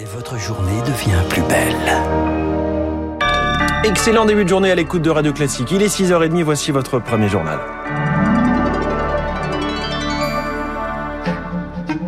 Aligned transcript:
Et 0.00 0.04
votre 0.04 0.38
journée 0.38 0.80
devient 0.82 1.28
plus 1.28 1.42
belle. 1.42 1.74
Excellent 3.82 4.26
début 4.26 4.44
de 4.44 4.48
journée 4.48 4.70
à 4.70 4.76
l'écoute 4.76 5.02
de 5.02 5.10
Radio 5.10 5.32
Classique. 5.32 5.72
Il 5.72 5.82
est 5.82 5.88
6h30, 5.88 6.44
voici 6.44 6.70
votre 6.70 7.00
premier 7.00 7.28
journal. 7.28 7.58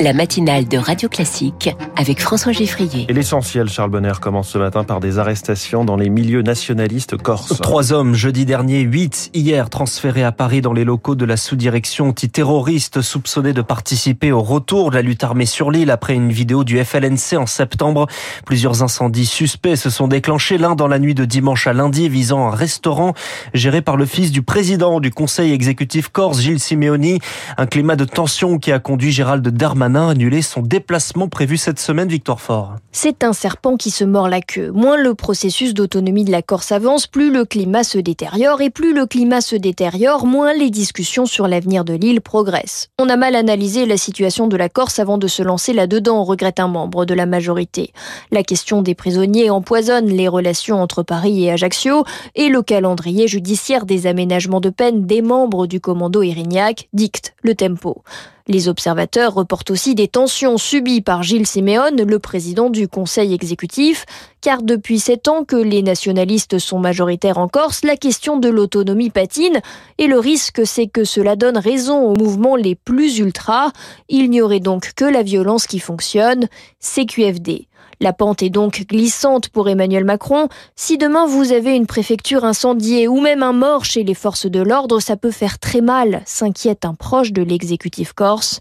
La 0.00 0.14
matinale 0.14 0.66
de 0.66 0.78
Radio 0.78 1.10
Classique 1.10 1.76
avec 1.94 2.22
François 2.22 2.52
Geffrier. 2.52 3.04
Et 3.10 3.12
l'essentiel, 3.12 3.68
Charles 3.68 3.90
Bonner, 3.90 4.14
commence 4.18 4.48
ce 4.48 4.56
matin 4.56 4.82
par 4.82 4.98
des 4.98 5.18
arrestations 5.18 5.84
dans 5.84 5.96
les 5.96 6.08
milieux 6.08 6.40
nationalistes 6.40 7.18
corses. 7.18 7.60
Trois 7.60 7.92
hommes 7.92 8.14
jeudi 8.14 8.46
dernier, 8.46 8.80
huit 8.80 9.30
hier 9.34 9.68
transférés 9.68 10.24
à 10.24 10.32
Paris 10.32 10.62
dans 10.62 10.72
les 10.72 10.84
locaux 10.84 11.16
de 11.16 11.26
la 11.26 11.36
sous-direction 11.36 12.08
antiterroriste 12.08 13.02
soupçonnés 13.02 13.52
de 13.52 13.60
participer 13.60 14.32
au 14.32 14.40
retour 14.40 14.90
de 14.90 14.96
la 14.96 15.02
lutte 15.02 15.22
armée 15.22 15.44
sur 15.44 15.70
l'île 15.70 15.90
après 15.90 16.14
une 16.14 16.32
vidéo 16.32 16.64
du 16.64 16.82
FLNC 16.82 17.36
en 17.36 17.46
septembre. 17.46 18.06
Plusieurs 18.46 18.82
incendies 18.82 19.26
suspects 19.26 19.76
se 19.76 19.90
sont 19.90 20.08
déclenchés, 20.08 20.56
l'un 20.56 20.76
dans 20.76 20.88
la 20.88 20.98
nuit 20.98 21.14
de 21.14 21.26
dimanche 21.26 21.66
à 21.66 21.74
lundi 21.74 22.08
visant 22.08 22.48
un 22.48 22.54
restaurant 22.54 23.12
géré 23.52 23.82
par 23.82 23.98
le 23.98 24.06
fils 24.06 24.32
du 24.32 24.40
président 24.40 24.98
du 24.98 25.10
conseil 25.10 25.52
exécutif 25.52 26.08
corse, 26.08 26.40
Gilles 26.40 26.60
Simeoni. 26.60 27.18
Un 27.58 27.66
climat 27.66 27.96
de 27.96 28.06
tension 28.06 28.58
qui 28.58 28.72
a 28.72 28.78
conduit 28.78 29.12
Gérald 29.12 29.46
Darmanin 29.46 29.89
a 29.94 30.10
annulé 30.10 30.42
son 30.42 30.62
déplacement 30.62 31.28
prévu 31.28 31.56
cette 31.56 31.78
semaine, 31.78 32.08
Victoire 32.08 32.40
Fort. 32.40 32.76
C'est 32.92 33.24
un 33.24 33.32
serpent 33.32 33.76
qui 33.76 33.90
se 33.90 34.04
mord 34.04 34.28
la 34.28 34.40
queue. 34.40 34.70
Moins 34.72 34.96
le 34.96 35.14
processus 35.14 35.74
d'autonomie 35.74 36.24
de 36.24 36.30
la 36.30 36.42
Corse 36.42 36.72
avance, 36.72 37.06
plus 37.06 37.32
le 37.32 37.44
climat 37.44 37.84
se 37.84 37.98
détériore 37.98 38.60
et 38.60 38.70
plus 38.70 38.94
le 38.94 39.06
climat 39.06 39.40
se 39.40 39.56
détériore, 39.56 40.26
moins 40.26 40.52
les 40.52 40.70
discussions 40.70 41.26
sur 41.26 41.48
l'avenir 41.48 41.84
de 41.84 41.94
l'île 41.94 42.20
progressent. 42.20 42.88
On 42.98 43.08
a 43.08 43.16
mal 43.16 43.34
analysé 43.34 43.86
la 43.86 43.96
situation 43.96 44.48
de 44.48 44.56
la 44.56 44.68
Corse 44.68 44.98
avant 44.98 45.18
de 45.18 45.28
se 45.28 45.42
lancer 45.42 45.72
là-dedans, 45.72 46.24
regrette 46.24 46.60
un 46.60 46.68
membre 46.68 47.04
de 47.04 47.14
la 47.14 47.26
majorité. 47.26 47.92
La 48.30 48.42
question 48.42 48.82
des 48.82 48.94
prisonniers 48.94 49.50
empoisonne 49.50 50.08
les 50.08 50.28
relations 50.28 50.82
entre 50.82 51.02
Paris 51.02 51.44
et 51.44 51.52
Ajaccio 51.52 52.04
et 52.34 52.48
le 52.48 52.62
calendrier 52.62 53.28
judiciaire 53.28 53.86
des 53.86 54.06
aménagements 54.06 54.60
de 54.60 54.70
peine 54.70 55.06
des 55.06 55.22
membres 55.22 55.66
du 55.66 55.80
commando 55.80 56.22
Irignac 56.22 56.88
dicte 56.92 57.34
le 57.42 57.54
tempo. 57.54 58.02
Les 58.50 58.66
observateurs 58.66 59.34
reportent 59.34 59.70
aussi 59.70 59.94
des 59.94 60.08
tensions 60.08 60.58
subies 60.58 61.02
par 61.02 61.22
Gilles 61.22 61.46
Siméon, 61.46 61.94
le 62.04 62.18
président 62.18 62.68
du 62.68 62.88
Conseil 62.88 63.32
exécutif, 63.32 64.06
car 64.40 64.64
depuis 64.64 64.98
sept 64.98 65.28
ans 65.28 65.44
que 65.44 65.54
les 65.54 65.84
nationalistes 65.84 66.58
sont 66.58 66.80
majoritaires 66.80 67.38
en 67.38 67.46
Corse, 67.46 67.84
la 67.84 67.96
question 67.96 68.38
de 68.38 68.48
l'autonomie 68.48 69.10
patine, 69.10 69.60
et 69.98 70.08
le 70.08 70.18
risque 70.18 70.62
c'est 70.66 70.88
que 70.88 71.04
cela 71.04 71.36
donne 71.36 71.58
raison 71.58 72.00
aux 72.00 72.16
mouvements 72.16 72.56
les 72.56 72.74
plus 72.74 73.20
ultras. 73.20 73.70
Il 74.08 74.30
n'y 74.30 74.42
aurait 74.42 74.58
donc 74.58 74.94
que 74.96 75.04
la 75.04 75.22
violence 75.22 75.68
qui 75.68 75.78
fonctionne, 75.78 76.48
CQFD. 76.80 77.68
La 78.02 78.14
pente 78.14 78.42
est 78.42 78.48
donc 78.48 78.86
glissante 78.88 79.50
pour 79.50 79.68
Emmanuel 79.68 80.06
Macron. 80.06 80.48
Si 80.74 80.96
demain 80.96 81.26
vous 81.26 81.52
avez 81.52 81.76
une 81.76 81.86
préfecture 81.86 82.46
incendiée 82.46 83.06
ou 83.06 83.20
même 83.20 83.42
un 83.42 83.52
mort 83.52 83.84
chez 83.84 84.04
les 84.04 84.14
forces 84.14 84.46
de 84.46 84.62
l'ordre, 84.62 85.00
ça 85.00 85.18
peut 85.18 85.30
faire 85.30 85.58
très 85.58 85.82
mal, 85.82 86.22
s'inquiète 86.24 86.86
un 86.86 86.94
proche 86.94 87.32
de 87.32 87.42
l'exécutif 87.42 88.14
corse. 88.14 88.60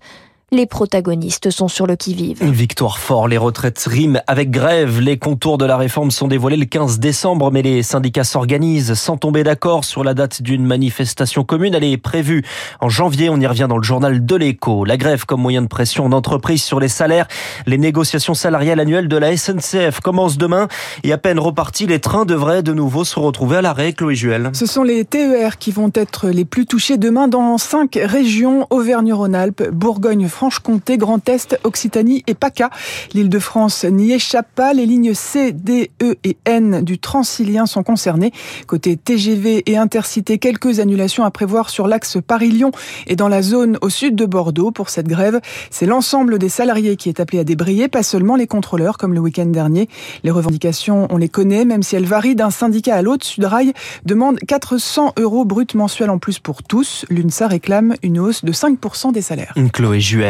Les 0.52 0.66
protagonistes 0.66 1.52
sont 1.52 1.68
sur 1.68 1.86
le 1.86 1.96
qui-vive. 1.96 2.44
Victoire 2.44 2.98
fort, 2.98 3.28
les 3.28 3.38
retraites 3.38 3.86
riment 3.88 4.22
avec 4.26 4.50
grève. 4.50 5.00
Les 5.00 5.20
contours 5.20 5.60
de 5.60 5.66
la 5.66 5.78
réforme 5.78 6.10
sont 6.10 6.28
dévoilés 6.28 6.58
le 6.58 6.66
15 6.66 6.98
décembre, 7.00 7.52
mais 7.52 7.62
les 7.62 7.84
syndicats 7.84 8.24
s'organisent 8.24 8.96
sans 8.96 9.18
tomber 9.18 9.44
d'accord 9.44 9.86
sur 9.86 10.04
la 10.04 10.16
date 10.16 10.42
d'une 10.42 10.66
manifestation 10.66 11.44
commune. 11.44 11.76
Elle 11.76 11.84
est 11.84 11.98
prévue 11.98 12.44
en 12.82 12.90
janvier. 12.90 13.30
On 13.30 13.40
y 13.40 13.46
revient 13.46 13.68
dans 13.70 13.78
le 13.78 13.84
journal 13.84 14.26
de 14.26 14.36
l'écho. 14.36 14.86
La 14.86 14.98
grève 14.98 15.26
comme 15.26 15.42
moyen 15.42 15.62
de 15.62 15.68
pression 15.68 16.10
d'entreprise 16.10 16.64
sur 16.64 16.80
les 16.80 16.88
salaires. 16.88 17.28
Les 17.68 17.78
négociations 17.78 18.34
salariales 18.34 18.80
annuelles 18.80 19.08
de 19.08 19.18
la 19.18 19.38
SNCF 19.38 20.00
commencent 20.00 20.40
demain 20.40 20.68
et 21.04 21.14
à 21.14 21.20
peine 21.20 21.38
repartis, 21.38 21.86
les 21.86 22.00
trains 22.00 22.26
devraient 22.26 22.64
de 22.64 22.74
nouveau 22.74 23.04
se 23.04 23.20
retrouver 23.20 23.58
à 23.58 23.62
l'arrêt. 23.62 23.94
Chloé 23.94 24.16
Juel. 24.16 24.50
Ce 24.54 24.66
sont 24.66 24.84
les 24.84 25.06
TER 25.06 25.58
qui 25.60 25.72
vont 25.72 25.92
être 25.94 26.30
les 26.30 26.46
plus 26.46 26.66
touchés 26.66 26.98
demain 26.98 27.28
dans 27.28 27.58
cinq 27.60 28.00
régions 28.02 28.66
Auvergne-Rhône-Alpes, 28.72 29.70
Bourgogne, 29.72 30.28
Franche-Comté, 30.40 30.98
Grand 30.98 31.28
Est, 31.28 31.60
Occitanie 31.66 32.24
et 32.26 32.34
PACA. 32.34 32.70
L'Île-de-France 33.14 33.84
n'y 33.84 34.14
échappe 34.14 34.48
pas. 34.56 34.72
Les 34.72 34.86
lignes 34.86 35.14
C, 35.14 35.52
D, 35.52 35.92
E 36.02 36.16
et 36.24 36.38
N 36.46 36.82
du 36.82 36.98
Transilien 36.98 37.66
sont 37.66 37.84
concernées. 37.84 38.32
Côté 38.66 38.96
TGV 38.96 39.64
et 39.66 39.76
Intercité, 39.76 40.38
quelques 40.38 40.80
annulations 40.80 41.26
à 41.26 41.30
prévoir 41.32 41.70
sur 41.70 41.90
l'axe 41.90 42.20
Paris-Lyon 42.26 42.72
et 43.06 43.18
dans 43.18 43.28
la 43.28 43.42
zone 43.42 43.78
au 43.82 43.90
sud 43.90 44.16
de 44.16 44.26
Bordeaux 44.26 44.72
pour 44.72 44.90
cette 44.90 45.10
grève. 45.10 45.42
C'est 45.72 45.86
l'ensemble 45.86 46.40
des 46.40 46.48
salariés 46.48 46.96
qui 46.96 47.10
est 47.10 47.20
appelé 47.20 47.40
à 47.40 47.44
débrayer, 47.44 47.90
pas 47.90 48.02
seulement 48.02 48.38
les 48.38 48.48
contrôleurs 48.48 48.98
comme 48.98 49.14
le 49.14 49.20
week-end 49.20 49.48
dernier. 49.48 49.90
Les 50.24 50.32
revendications, 50.32 51.10
on 51.10 51.18
les 51.18 51.28
connaît, 51.28 51.66
même 51.66 51.84
si 51.84 51.98
elles 51.98 52.06
varient 52.06 52.36
d'un 52.36 52.50
syndicat 52.50 52.96
à 52.96 53.02
l'autre. 53.02 53.26
Sudrail 53.26 53.74
demande 54.06 54.40
400 54.48 55.16
euros 55.20 55.44
brut 55.44 55.76
mensuels 55.76 56.10
en 56.10 56.18
plus 56.18 56.40
pour 56.40 56.64
tous. 56.64 57.06
L'UNSA 57.10 57.48
réclame 57.48 57.96
une 58.04 58.20
hausse 58.20 58.46
de 58.46 58.54
5% 58.54 59.12
des 59.12 59.22
salaires. 59.22 59.52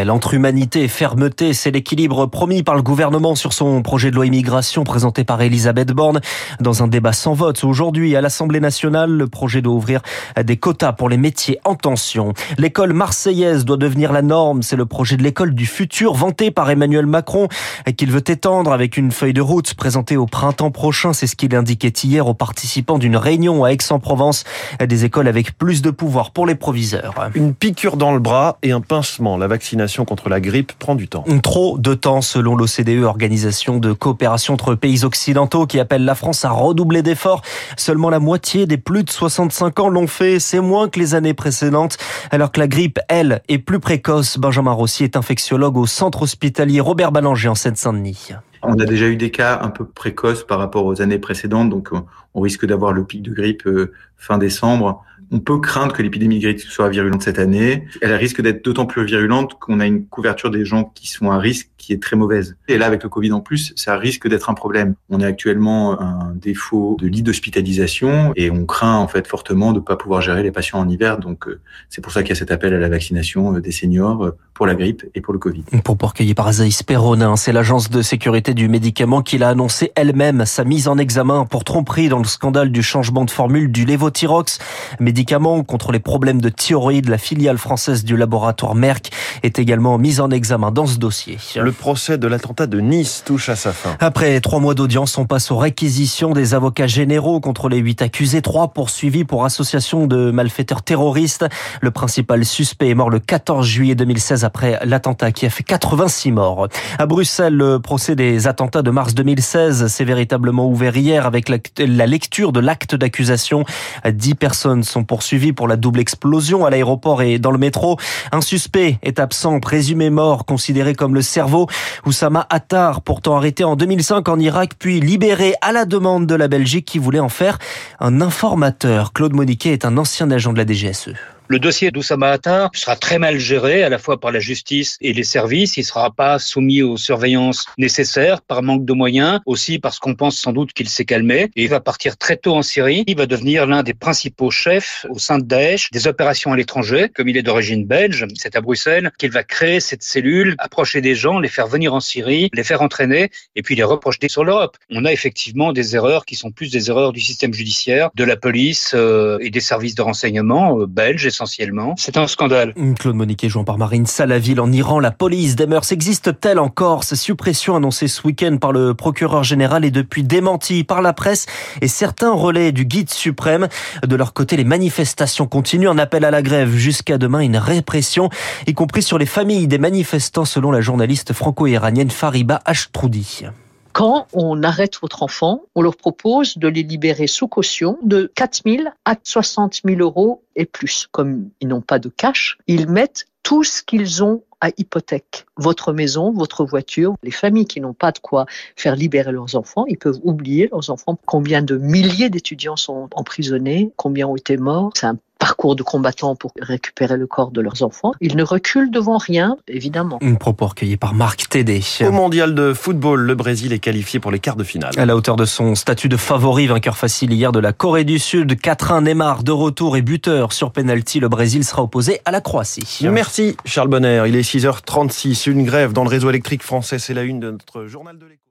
Entre 0.07 0.33
humanité 0.33 0.83
et 0.83 0.87
fermeté. 0.87 1.53
C'est 1.53 1.71
l'équilibre 1.71 2.27
promis 2.27 2.63
par 2.63 2.75
le 2.75 2.81
gouvernement 2.81 3.35
sur 3.35 3.51
son 3.51 3.81
projet 3.81 4.11
de 4.11 4.15
loi 4.15 4.25
immigration 4.25 4.85
présenté 4.85 5.25
par 5.25 5.41
Elisabeth 5.41 5.91
Borne 5.91 6.21
dans 6.61 6.83
un 6.83 6.87
débat 6.87 7.11
sans 7.11 7.33
vote. 7.33 7.61
Aujourd'hui, 7.65 8.15
à 8.15 8.21
l'Assemblée 8.21 8.61
nationale, 8.61 9.09
le 9.09 9.27
projet 9.27 9.61
doit 9.61 9.73
ouvrir 9.73 10.01
des 10.41 10.55
quotas 10.55 10.93
pour 10.93 11.09
les 11.09 11.17
métiers 11.17 11.59
en 11.65 11.75
tension. 11.75 12.33
L'école 12.57 12.93
marseillaise 12.93 13.65
doit 13.65 13.75
devenir 13.75 14.13
la 14.13 14.21
norme. 14.21 14.61
C'est 14.61 14.77
le 14.77 14.85
projet 14.85 15.17
de 15.17 15.23
l'école 15.23 15.53
du 15.53 15.65
futur 15.65 16.13
vanté 16.13 16.51
par 16.51 16.69
Emmanuel 16.69 17.05
Macron 17.05 17.49
qu'il 17.97 18.11
veut 18.11 18.23
étendre 18.25 18.71
avec 18.71 18.95
une 18.95 19.11
feuille 19.11 19.33
de 19.33 19.41
route 19.41 19.73
présentée 19.73 20.16
au 20.16 20.27
printemps 20.27 20.71
prochain. 20.71 21.11
C'est 21.11 21.27
ce 21.27 21.35
qu'il 21.35 21.53
indiquait 21.55 21.89
hier 21.89 22.25
aux 22.27 22.33
participants 22.33 22.99
d'une 22.99 23.17
réunion 23.17 23.66
à 23.66 23.69
Aix-en-Provence. 23.71 24.45
Des 24.79 25.03
écoles 25.03 25.27
avec 25.27 25.57
plus 25.57 25.81
de 25.81 25.89
pouvoir 25.89 26.31
pour 26.31 26.45
les 26.45 26.55
proviseurs. 26.55 27.16
Une 27.35 27.53
piqûre 27.53 27.97
dans 27.97 28.13
le 28.13 28.19
bras 28.19 28.59
et 28.63 28.71
un 28.71 28.81
pincement. 28.81 29.35
La 29.35 29.47
vaccination 29.47 29.88
contre 29.97 30.29
la 30.29 30.39
grippe 30.39 30.73
prend 30.73 30.95
du 30.95 31.07
temps. 31.07 31.23
Trop 31.44 31.77
de 31.77 31.94
temps 31.94 32.22
selon 32.22 32.55
l'OCDE, 32.55 33.03
organisation 33.03 33.77
de 33.77 33.94
coopération 33.94 34.53
entre 34.53 34.75
pays 34.75 35.03
occidentaux 35.03 35.66
qui 35.66 35.79
appelle 35.79 36.05
la 36.05 36.16
France 36.16 36.45
à 36.45 36.50
redoubler 36.51 37.01
d'efforts. 37.01 37.41
Seulement 37.77 38.09
la 38.09 38.19
moitié 38.19 38.66
des 38.66 38.78
plus 38.78 39.03
de 39.03 39.09
65 39.09 39.79
ans 39.79 39.89
l'ont 39.89 40.07
fait. 40.07 40.39
C'est 40.39 40.61
moins 40.61 40.89
que 40.89 40.99
les 40.99 41.16
années 41.16 41.33
précédentes. 41.33 41.97
Alors 42.31 42.51
que 42.51 42.59
la 42.59 42.67
grippe, 42.67 42.99
elle, 43.07 43.41
est 43.47 43.57
plus 43.57 43.79
précoce. 43.79 44.38
Benjamin 44.38 44.72
Rossi 44.72 45.03
est 45.03 45.17
infectiologue 45.17 45.78
au 45.78 45.85
centre 45.85 46.22
hospitalier 46.22 46.79
Robert 46.79 47.11
Ballanger 47.11 47.49
en 47.49 47.55
Seine-Saint-Denis. 47.55 48.29
On 48.61 48.78
a 48.78 48.85
déjà 48.85 49.07
eu 49.07 49.16
des 49.16 49.31
cas 49.31 49.59
un 49.61 49.69
peu 49.69 49.85
précoces 49.85 50.44
par 50.44 50.59
rapport 50.59 50.85
aux 50.85 51.01
années 51.01 51.19
précédentes, 51.19 51.69
donc 51.69 51.91
on 52.33 52.41
risque 52.41 52.66
d'avoir 52.66 52.91
le 52.91 53.05
pic 53.05 53.22
de 53.22 53.33
grippe 53.33 53.66
euh, 53.66 53.94
fin 54.17 54.38
décembre 54.38 55.03
on 55.31 55.40
peut 55.40 55.59
craindre 55.59 55.94
que 55.94 56.01
l'épidémie 56.01 56.40
grippe 56.40 56.59
soit 56.59 56.90
virulente 56.90 57.22
cette 57.22 57.40
année. 57.40 57.85
Elle 58.01 58.13
risque 58.13 58.41
d'être 58.41 58.63
d'autant 58.63 58.85
plus 58.85 59.06
virulente 59.06 59.59
qu'on 59.59 59.79
a 59.79 59.85
une 59.85 60.06
couverture 60.06 60.50
des 60.50 60.66
gens 60.66 60.85
qui 60.95 61.07
sont 61.07 61.29
à 61.31 61.38
risque 61.38 61.69
qui 61.89 61.94
est 61.94 62.03
très 62.03 62.16
mauvaise. 62.16 62.55
Et 62.67 62.77
là, 62.77 62.85
avec 62.85 63.01
le 63.01 63.09
Covid 63.09 63.31
en 63.31 63.39
plus, 63.39 63.73
ça 63.75 63.97
risque 63.97 64.27
d'être 64.27 64.51
un 64.51 64.53
problème. 64.53 64.94
On 65.09 65.22
a 65.22 65.25
actuellement 65.25 66.00
un 66.00 66.35
défaut 66.35 66.95
de 67.00 67.07
lit 67.07 67.23
d'hospitalisation 67.23 68.31
et 68.35 68.51
on 68.51 68.67
craint 68.67 68.97
en 68.97 69.07
fait 69.07 69.25
fortement 69.25 69.72
de 69.73 69.79
ne 69.79 69.83
pas 69.83 69.95
pouvoir 69.95 70.22
gérer 70.22 70.44
les 70.44 70.51
patients 70.51 70.78
en 70.78 70.88
hiver. 70.88 71.17
Donc 71.17 71.47
euh, 71.47 71.59
c'est 71.89 72.01
pour 72.01 72.11
ça 72.11 72.22
qu'il 72.22 72.29
y 72.29 72.33
a 72.33 72.35
cet 72.35 72.51
appel 72.51 72.75
à 72.75 72.78
la 72.78 72.89
vaccination 72.89 73.55
euh, 73.55 73.59
des 73.59 73.72
seniors 73.72 74.23
euh, 74.23 74.38
pour 74.53 74.67
la 74.67 74.75
grippe 74.75 75.03
et 75.16 75.22
pour 75.22 75.33
le 75.33 75.39
Covid. 75.39 75.63
Pour 75.83 75.97
recueillir 75.99 76.35
par 76.35 76.45
Azaïs 76.45 76.83
Perronin, 76.83 77.35
c'est 77.35 77.53
l'agence 77.53 77.89
de 77.89 78.03
sécurité 78.03 78.53
du 78.53 78.69
médicament 78.69 79.23
qui 79.23 79.39
l'a 79.39 79.49
annoncé 79.49 79.91
elle-même 79.95 80.45
sa 80.45 80.66
mise 80.66 80.88
en 80.88 80.99
examen 80.99 81.45
pour 81.45 81.63
tromperie 81.63 82.07
dans 82.07 82.19
le 82.19 82.25
scandale 82.25 82.72
du 82.72 82.83
changement 82.83 83.25
de 83.25 83.31
formule 83.31 83.72
du 83.72 83.85
Levothyrox, 83.85 84.59
médicament 84.99 85.63
contre 85.63 85.91
les 85.91 85.99
problèmes 85.99 86.39
de 86.39 86.49
thyroïde. 86.49 87.09
La 87.09 87.17
filiale 87.17 87.57
française 87.57 88.03
du 88.03 88.16
laboratoire 88.16 88.75
Merck 88.75 89.09
est 89.41 89.57
également 89.57 89.97
mise 89.97 90.19
en 90.19 90.29
examen 90.29 90.69
dans 90.72 90.85
ce 90.85 90.99
dossier. 90.99 91.38
Le 91.55 91.72
procès 91.79 92.17
de 92.17 92.28
l'attentat 92.28 92.67
de 92.67 92.79
Nice 92.79 93.23
touche 93.25 93.50
à 93.50 93.56
sa 93.56 93.72
fin. 93.72 93.95
Après 94.00 94.40
trois 94.41 94.59
mois 94.59 94.76
d'audience, 94.76 95.17
on 95.17 95.26
passe 95.26 95.49
aux 95.49 95.58
réquisitions 95.58 96.34
des 96.34 96.53
avocats 96.53 96.87
généraux 96.87 97.40
contre 97.40 97.70
les 97.70 97.78
huit 97.78 98.02
accusés, 98.02 98.41
trois 98.41 98.67
poursuivis 98.67 99.23
pour 99.23 99.46
association 99.46 100.05
de 100.05 100.29
malfaiteurs 100.29 100.84
terroristes. 100.84 101.46
Le 101.81 101.90
principal 101.91 102.46
suspect 102.46 102.90
est 102.90 102.96
mort 102.96 103.09
le 103.09 103.20
14 103.20 103.66
juillet 103.66 103.96
2016 103.96 104.43
après 104.43 104.79
l'attentat 104.84 105.31
qui 105.31 105.46
a 105.46 105.49
fait 105.49 105.64
86 105.64 106.34
morts. 106.34 106.67
À 106.99 107.05
Bruxelles, 107.05 107.55
le 107.55 107.79
procès 107.79 108.16
des 108.16 108.47
attentats 108.47 108.81
de 108.81 108.91
mars 108.91 109.16
2016 109.16 109.87
s'est 109.87 110.03
véritablement 110.03 110.67
ouvert 110.67 110.96
hier 110.97 111.26
avec 111.26 111.49
la 111.49 112.05
lecture 112.05 112.52
de 112.52 112.59
l'acte 112.59 112.93
d'accusation. 112.96 113.64
Dix 114.11 114.35
personnes 114.35 114.84
sont 114.84 115.05
poursuivies 115.05 115.53
pour 115.53 115.67
la 115.67 115.78
double 115.78 116.02
explosion 116.02 116.66
à 116.66 116.70
l'aéroport 116.70 117.22
et 117.22 117.40
dans 117.40 117.52
le 117.52 117.58
métro. 117.58 117.97
Un 118.34 118.41
suspect 118.41 118.99
est 119.02 119.20
absent, 119.20 119.61
présumé 119.61 120.09
mort, 120.09 120.46
considéré 120.46 120.93
comme 120.93 121.16
le 121.16 121.22
cerveau. 121.22 121.59
Oussama 122.06 122.46
Attar, 122.50 123.02
pourtant 123.02 123.35
arrêté 123.38 123.64
en 123.64 123.76
2005 123.76 124.28
en 124.29 124.40
Irak, 124.40 124.73
puis 124.78 125.00
libéré 125.00 125.56
à 125.61 125.72
la 125.72 125.85
demande 125.85 126.26
de 126.28 126.35
la 126.35 126.47
Belgique 126.47 126.85
qui 126.85 127.00
voulait 127.00 127.20
en 127.20 127.29
faire 127.29 127.58
un 128.00 128.22
informateur. 128.22 129.14
Claude 129.14 129.34
Moniquet 129.34 129.72
est 129.72 129.85
un 129.85 129.97
ancien 129.97 130.29
agent 130.32 130.53
de 130.53 130.58
la 130.58 130.66
DGSE. 130.66 131.14
Le 131.51 131.57
dossier 131.57 131.90
d'Oussama 131.90 132.29
Attar 132.29 132.69
sera 132.75 132.96
très 132.96 133.17
mal 133.17 133.40
géré 133.40 133.81
à 133.81 133.90
la 133.90 133.97
fois 133.97 134.19
par 134.19 134.31
la 134.31 134.40
justice 134.40 134.99
et 135.01 135.13
les 135.13 135.23
services. 135.23 135.78
Il 135.78 135.79
ne 135.79 135.85
sera 135.85 136.11
pas 136.11 136.37
soumis 136.37 136.84
aux 136.84 136.96
surveillances 136.96 137.66
nécessaires 137.79 138.43
par 138.43 138.61
manque 138.61 138.85
de 138.85 138.93
moyens, 138.93 139.40
aussi 139.47 139.79
parce 139.79 139.97
qu'on 139.97 140.13
pense 140.13 140.37
sans 140.37 140.53
doute 140.53 140.73
qu'il 140.73 140.87
s'est 140.87 141.05
calmé. 141.05 141.49
Et 141.55 141.63
il 141.63 141.69
va 141.69 141.79
partir 141.79 142.17
très 142.17 142.37
tôt 142.37 142.55
en 142.55 142.61
Syrie. 142.61 143.03
Il 143.07 143.17
va 143.17 143.25
devenir 143.25 143.66
l'un 143.66 143.81
des 143.81 143.96
principaux 143.96 144.51
chefs 144.51 145.07
au 145.09 145.17
sein 145.17 145.40
de 145.40 145.43
Daesh 145.43 145.90
des 145.90 146.05
opérations 146.05 146.53
à 146.53 146.55
l'étranger. 146.55 147.09
Comme 147.16 147.29
il 147.29 147.35
est 147.35 147.41
d'origine 147.41 147.84
belge, 147.84 148.28
c'est 148.35 148.55
à 148.55 148.61
Bruxelles 148.61 149.11
qu'il 149.17 149.31
va 149.31 149.43
créer 149.43 149.79
cette 149.79 150.03
cellule, 150.03 150.53
approcher 150.59 151.02
des 151.02 151.16
gens, 151.16 151.40
les 151.40 151.49
faire 151.49 151.66
venir 151.66 151.95
en 151.95 151.99
Syrie, 151.99 152.52
les 152.53 152.63
faire 152.63 152.84
entraîner 152.84 153.31
et 153.55 153.63
puis 153.63 153.73
les 153.73 153.81
reprocher 153.84 154.29
sur 154.29 154.43
l'Europe. 154.43 154.78
On 154.91 155.03
a 155.03 155.11
effectivement 155.11 155.73
des 155.73 155.95
erreurs 155.95 156.25
qui 156.25 156.35
sont 156.35 156.52
plus 156.52 156.72
des 156.72 156.91
erreurs 156.91 157.11
du 157.11 157.22
système 157.22 157.55
judiciaire, 157.55 158.11
de 158.13 158.23
la 158.23 158.35
police 158.35 158.91
euh, 158.93 159.40
et 159.41 159.49
des 159.49 159.61
services 159.61 159.95
de 159.95 160.03
renseignement 160.03 160.79
euh, 160.79 160.85
belges 160.85 161.39
essentiellement. 161.40 161.94
C'est 161.97 162.18
un 162.18 162.28
scandale. 162.28 162.74
Claude 163.00 163.16
Moniquet, 163.16 163.47
jouant 163.47 163.64
par 163.64 163.78
Marine 163.78 164.06
Salaville 164.06 164.59
en 164.59 164.72
Iran, 164.72 165.00
la 165.00 165.12
police 165.12 165.56
des 165.56 165.68
mœurs 165.68 165.90
existe-t-elle 165.91 166.59
encore? 166.59 167.06
Sa 167.06 167.16
suppression 167.16 167.78
annoncée 167.78 168.09
ce 168.09 168.28
week-end 168.28 168.58
par 168.59 168.74
le 168.74 168.94
procureur 168.94 169.44
général 169.46 169.86
est 169.86 169.91
depuis 169.91 170.24
démentie 170.24 170.84
par 170.84 171.02
la 171.02 171.14
presse 171.14 171.46
et 171.82 171.88
certains 171.88 172.34
relais 172.34 172.74
du 172.74 172.84
guide 172.84 173.09
suprême. 173.09 173.70
De 174.06 174.16
leur 174.18 174.34
côté, 174.34 174.58
les 174.58 174.66
manifestations 174.66 175.47
continuent. 175.47 175.90
Un 175.90 175.97
appel 175.97 176.26
à 176.26 176.32
la 176.32 176.41
grève 176.41 176.76
jusqu'à 176.76 177.18
demain, 177.18 177.40
une 177.40 177.58
répression, 177.58 178.30
y 178.68 178.74
compris 178.74 179.02
sur 179.02 179.18
les 179.18 179.26
familles 179.26 179.68
des 179.68 179.78
manifestants, 179.78 180.46
selon 180.46 180.72
la 180.72 180.82
journaliste 180.82 181.32
franco-iranienne 181.32 182.12
Fariba 182.12 182.62
Ashtroudi. 182.66 183.46
Quand 183.94 184.28
on 184.34 184.64
arrête 184.64 185.00
votre 185.02 185.24
enfant, 185.24 185.64
on 185.76 185.82
leur 185.82 185.96
propose 185.96 186.58
de 186.58 186.68
les 186.68 186.84
libérer 186.84 187.28
sous 187.28 187.47
caution 187.47 187.97
de 188.03 188.32
4 188.36 188.62
000 188.66 188.84
à 189.06 189.16
60 189.22 189.82
000 189.86 190.00
euros 190.00 190.44
et 190.56 190.66
plus. 190.66 191.08
Comme 191.12 191.50
ils 191.59 191.68
n'ont 191.68 191.82
pas 191.82 192.00
de 192.00 192.09
cash, 192.09 192.58
ils 192.68 192.88
mettent 192.88 193.26
tout 193.44 193.64
ce 193.64 193.82
qu'ils 193.82 194.24
ont 194.24 194.44
à 194.62 194.70
hypothèque. 194.78 195.46
Votre 195.58 195.94
maison, 195.94 196.32
votre 196.32 196.66
voiture. 196.66 197.16
Les 197.24 197.32
familles 197.32 197.66
qui 197.66 197.82
n'ont 197.82 197.94
pas 197.94 198.12
de 198.12 198.20
quoi 198.20 198.46
faire 198.76 198.96
libérer 198.96 199.32
leurs 199.32 199.56
enfants, 199.56 199.86
ils 199.88 199.97
peuvent 199.97 200.20
oublier 200.24 200.68
leurs 200.72 200.90
enfants. 200.90 201.18
Combien 201.26 201.62
de 201.62 201.78
milliers 201.78 202.30
d'étudiants 202.30 202.76
sont 202.76 203.09
emprisonnés, 203.14 203.91
combien 203.96 204.28
ont 204.28 204.36
été 204.36 204.58
morts. 204.58 204.91
Parcours 205.40 205.76
de 205.76 205.84
combattants 205.84 206.36
pour 206.36 206.52
récupérer 206.59 207.18
le 207.18 207.26
corps 207.26 207.52
de 207.52 207.62
leurs 207.62 207.82
enfants. 207.82 208.12
Ils 208.22 208.36
ne 208.36 208.44
reculent 208.44 208.91
devant 208.91 209.18
rien, 209.18 209.58
évidemment. 209.68 210.20
Un 210.22 210.36
propos 210.36 210.68
recueilli 210.68 210.97
par 210.97 211.14
Marc 211.14 211.50
Tédé. 211.50 211.82
Au 212.02 212.12
mondial 212.12 212.53
de 212.53 212.74
football, 212.74 213.22
le 213.22 213.36
Brésil 213.36 213.74
est 213.74 213.80
qualifié 213.80 214.20
pour 214.20 214.32
les 214.32 214.40
quarts 214.40 214.58
de 214.58 214.64
finale. 214.64 214.91
À 214.97 215.06
la 215.06 215.16
hauteur 215.16 215.38
de 215.38 215.46
son 215.46 215.76
statut 215.76 216.09
de 216.09 216.18
favori, 216.18 216.68
vainqueur 216.68 216.97
facile 216.97 217.34
hier 217.34 217.52
de 217.52 217.59
la 217.59 217.74
Corée 217.74 218.03
du 218.03 218.20
Sud, 218.20 218.53
4-1 218.53 219.06
Neymar 219.06 219.44
de 219.44 219.52
retour 219.52 219.97
et 219.97 220.02
buteur 220.02 220.52
sur 220.52 220.72
penalty, 220.72 221.20
le 221.20 221.30
Brésil 221.30 221.64
sera 221.64 221.84
opposé 221.84 222.20
à 222.26 222.32
la 222.32 222.41
Croatie. 222.41 223.00
Merci 223.09 223.56
Charles 223.66 223.88
Bonner. 223.88 224.24
Il 224.28 224.36
est 224.36 224.41
6h36. 224.41 225.50
Une 225.50 225.64
grève 225.64 225.94
dans 225.94 226.03
le 226.03 226.09
réseau 226.09 226.30
électrique 226.30 226.64
français, 226.64 227.00
c'est 227.00 227.14
la 227.14 227.24
une 227.24 227.40
de 227.40 227.52
notre 227.52 227.86
journal 227.86 228.18
de 228.18 228.26
l'écho. 228.26 228.41